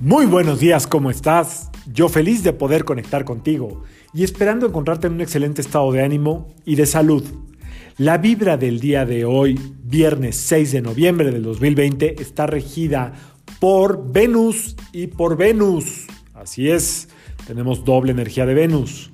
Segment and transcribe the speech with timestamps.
[0.00, 1.70] Muy buenos días, ¿cómo estás?
[1.90, 6.54] Yo feliz de poder conectar contigo y esperando encontrarte en un excelente estado de ánimo
[6.66, 7.24] y de salud.
[7.96, 13.14] La vibra del día de hoy, viernes 6 de noviembre del 2020, está regida
[13.58, 16.06] por Venus y por Venus.
[16.34, 17.08] Así es,
[17.46, 19.10] tenemos doble energía de Venus.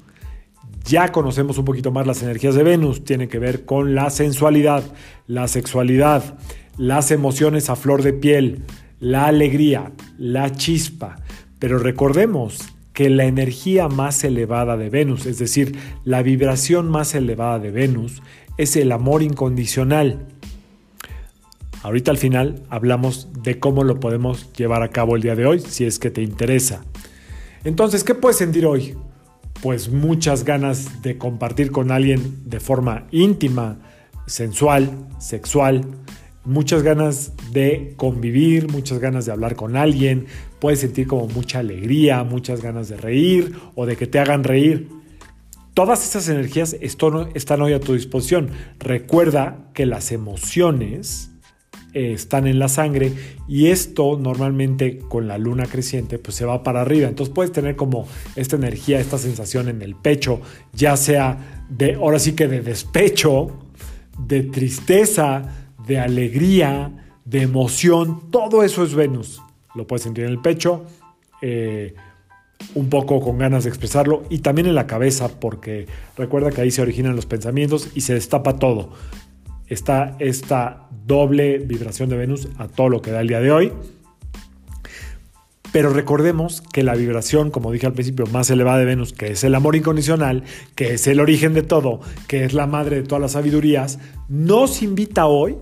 [0.84, 4.82] Ya conocemos un poquito más las energías de Venus, tiene que ver con la sensualidad,
[5.28, 6.40] la sexualidad,
[6.76, 8.64] las emociones a flor de piel,
[9.02, 11.16] la alegría, la chispa.
[11.58, 12.60] Pero recordemos
[12.92, 18.22] que la energía más elevada de Venus, es decir, la vibración más elevada de Venus,
[18.58, 20.28] es el amor incondicional.
[21.82, 25.58] Ahorita al final hablamos de cómo lo podemos llevar a cabo el día de hoy,
[25.58, 26.84] si es que te interesa.
[27.64, 28.94] Entonces, ¿qué puedes sentir hoy?
[29.62, 33.78] Pues muchas ganas de compartir con alguien de forma íntima,
[34.26, 35.84] sensual, sexual,
[36.44, 40.26] muchas ganas de convivir, muchas ganas de hablar con alguien,
[40.60, 44.88] puedes sentir como mucha alegría, muchas ganas de reír o de que te hagan reír.
[45.74, 48.50] Todas esas energías están hoy a tu disposición.
[48.78, 51.30] Recuerda que las emociones
[51.94, 53.12] eh, están en la sangre
[53.48, 57.08] y esto normalmente con la luna creciente pues se va para arriba.
[57.08, 58.06] Entonces puedes tener como
[58.36, 60.40] esta energía, esta sensación en el pecho,
[60.72, 63.58] ya sea de, ahora sí que de despecho,
[64.18, 66.92] de tristeza, de alegría,
[67.24, 69.42] de emoción, todo eso es Venus.
[69.74, 70.84] Lo puedes sentir en el pecho,
[71.40, 71.94] eh,
[72.74, 76.70] un poco con ganas de expresarlo y también en la cabeza, porque recuerda que ahí
[76.70, 78.90] se originan los pensamientos y se destapa todo.
[79.66, 83.72] Está esta doble vibración de Venus a todo lo que da el día de hoy.
[85.72, 89.42] Pero recordemos que la vibración, como dije al principio, más elevada de Venus, que es
[89.42, 93.22] el amor incondicional, que es el origen de todo, que es la madre de todas
[93.22, 95.56] las sabidurías, nos invita hoy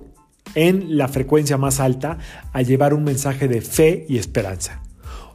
[0.55, 2.19] en la frecuencia más alta
[2.53, 4.83] a llevar un mensaje de fe y esperanza.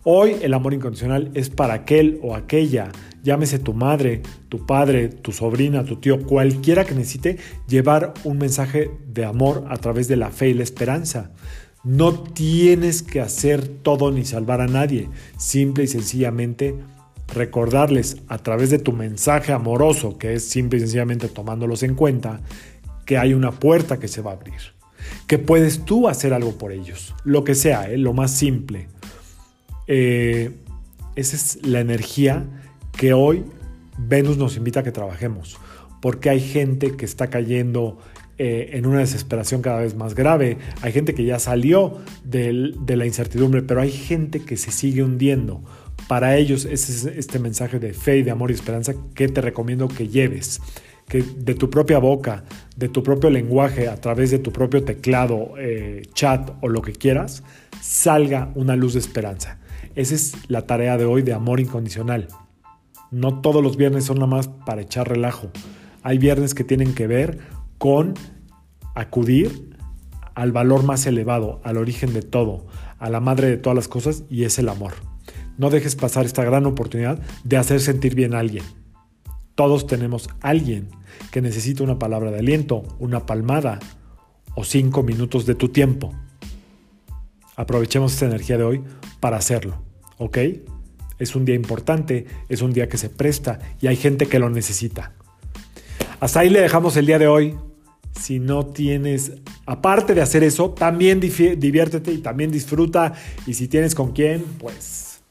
[0.08, 2.92] Hoy el amor incondicional es para aquel o aquella,
[3.24, 7.38] llámese tu madre, tu padre, tu sobrina, tu tío, cualquiera que necesite
[7.68, 11.32] llevar un mensaje de amor a través de la fe y la esperanza.
[11.84, 15.10] No tienes que hacer todo ni salvar a nadie,
[15.40, 16.76] simple y sencillamente
[17.34, 22.42] recordarles a través de tu mensaje amoroso, que es simple y sencillamente tomándolos en cuenta,
[23.08, 24.75] que hay una puerta que se va a abrir
[25.28, 27.98] que puedes tú hacer algo por ellos, lo que sea, ¿eh?
[27.98, 28.88] lo más simple.
[29.88, 30.52] Eh,
[31.16, 32.46] esa es la energía
[32.98, 33.44] que hoy
[33.98, 35.58] Venus nos invita a que trabajemos,
[36.02, 37.98] porque hay gente que está cayendo
[38.38, 43.06] eh, en una desesperación cada vez más grave, hay gente que ya salió de la
[43.06, 45.64] incertidumbre, pero hay gente que se sigue hundiendo.
[46.10, 49.42] Para ellos ese es este mensaje de fe y de amor y esperanza que te
[49.42, 50.62] recomiendo que lleves
[51.08, 52.44] que de tu propia boca,
[52.76, 56.94] de tu propio lenguaje, a través de tu propio teclado, eh, chat o lo que
[56.94, 57.44] quieras,
[57.82, 59.60] salga una luz de esperanza.
[59.96, 62.28] Esa es la tarea de hoy de amor incondicional.
[63.12, 65.52] No todos los viernes son nada más para echar relajo.
[66.04, 67.40] Hay viernes que tienen que ver
[67.78, 68.14] con
[68.94, 69.78] acudir
[70.34, 72.68] al valor más elevado, al origen de todo,
[73.00, 74.94] a la madre de todas las cosas y es el amor.
[75.58, 78.64] No dejes pasar esta gran oportunidad de hacer sentir bien a alguien.
[79.56, 80.90] Todos tenemos alguien
[81.32, 83.80] que necesita una palabra de aliento, una palmada
[84.56, 86.14] o cinco minutos de tu tiempo.
[87.56, 88.84] Aprovechemos esta energía de hoy
[89.22, 89.82] para hacerlo,
[90.18, 90.38] ¿ok?
[91.20, 94.50] Es un día importante, es un día que se presta y hay gente que lo
[94.50, 95.14] necesita.
[96.20, 97.56] Hasta ahí le dejamos el día de hoy.
[98.20, 99.34] Si no tienes,
[99.66, 103.14] aparte de hacer eso, también diviértete y también disfruta.
[103.46, 105.22] Y si tienes con quién, pues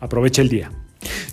[0.00, 0.70] aprovecha el día.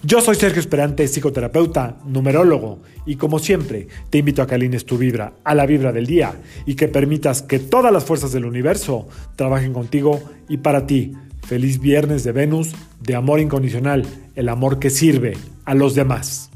[0.06, 2.78] Yo soy Sergio Esperante, psicoterapeuta, numerólogo,
[3.08, 6.36] y como siempre, te invito a que alines tu vibra a la vibra del día
[6.68, 11.14] y que permitas que todas las fuerzas del universo trabajen contigo y para ti.
[11.48, 14.06] Feliz viernes de Venus, de amor incondicional,
[14.36, 16.52] el amor que sirve a los demás.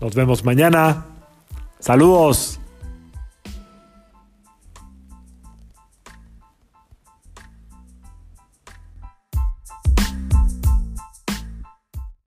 [0.00, 1.06] Nos vemos mañana.
[1.80, 2.60] Saludos.